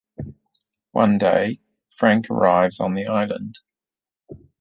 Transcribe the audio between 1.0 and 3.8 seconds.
day, Frank arrives on the island.